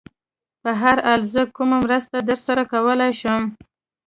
[0.61, 3.41] په هر حال، زه کومه مرسته در سره کولای شم؟